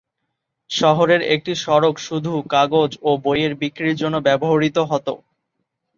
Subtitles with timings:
[0.69, 5.07] শহরের একটি সড়ক শুধু কাগজ ও বইয়ের বিক্রির জন্য ব্যবহৃত হত।